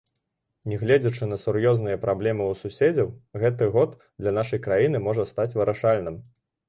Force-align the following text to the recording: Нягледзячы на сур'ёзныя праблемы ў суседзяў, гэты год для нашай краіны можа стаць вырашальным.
Нягледзячы 0.71 1.27
на 1.33 1.37
сур'ёзныя 1.41 1.97
праблемы 2.05 2.43
ў 2.51 2.59
суседзяў, 2.61 3.11
гэты 3.43 3.67
год 3.79 3.93
для 4.21 4.35
нашай 4.39 4.59
краіны 4.67 4.97
можа 5.09 5.27
стаць 5.35 5.51
вырашальным. 5.59 6.19